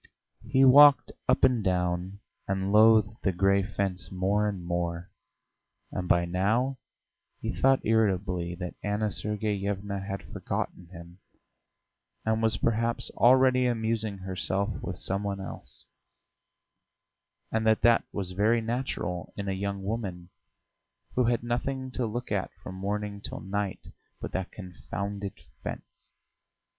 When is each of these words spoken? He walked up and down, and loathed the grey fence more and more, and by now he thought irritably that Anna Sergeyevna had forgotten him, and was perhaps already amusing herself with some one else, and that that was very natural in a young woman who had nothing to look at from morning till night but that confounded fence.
He 0.47 0.65
walked 0.65 1.11
up 1.29 1.43
and 1.43 1.63
down, 1.63 2.21
and 2.47 2.71
loathed 2.71 3.17
the 3.21 3.31
grey 3.31 3.61
fence 3.61 4.11
more 4.11 4.49
and 4.49 4.65
more, 4.65 5.11
and 5.91 6.07
by 6.09 6.25
now 6.25 6.79
he 7.39 7.53
thought 7.53 7.85
irritably 7.85 8.55
that 8.55 8.73
Anna 8.81 9.11
Sergeyevna 9.11 9.99
had 9.99 10.23
forgotten 10.23 10.87
him, 10.87 11.19
and 12.25 12.41
was 12.41 12.57
perhaps 12.57 13.11
already 13.11 13.67
amusing 13.67 14.17
herself 14.17 14.71
with 14.81 14.95
some 14.97 15.21
one 15.21 15.39
else, 15.39 15.85
and 17.51 17.63
that 17.67 17.83
that 17.83 18.03
was 18.11 18.31
very 18.31 18.59
natural 18.59 19.31
in 19.37 19.47
a 19.47 19.51
young 19.51 19.83
woman 19.83 20.29
who 21.13 21.25
had 21.25 21.43
nothing 21.43 21.91
to 21.91 22.07
look 22.07 22.31
at 22.31 22.49
from 22.55 22.73
morning 22.73 23.21
till 23.21 23.39
night 23.39 23.89
but 24.19 24.31
that 24.31 24.51
confounded 24.51 25.33
fence. 25.61 26.13